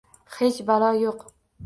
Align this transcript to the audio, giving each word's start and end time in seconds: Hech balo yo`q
Hech 0.37 0.57
balo 0.71 0.89
yo`q 1.03 1.29